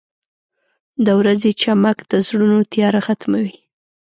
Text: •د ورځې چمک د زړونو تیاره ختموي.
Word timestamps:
•د 1.05 1.07
ورځې 1.19 1.51
چمک 1.61 1.97
د 2.11 2.13
زړونو 2.27 2.59
تیاره 2.71 2.99
ختموي. 3.07 3.55